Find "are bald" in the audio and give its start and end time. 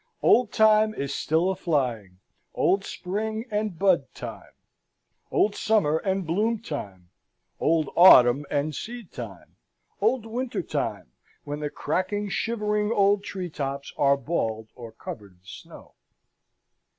13.95-14.69